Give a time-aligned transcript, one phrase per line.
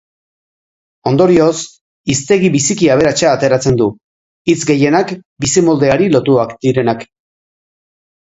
[1.09, 1.57] Ondorioz,
[2.13, 3.89] hiztegi biziki aberatsa ateratzen du,
[4.53, 5.13] hitz gehienak
[5.47, 7.05] bizimoldeari lotuak direnak.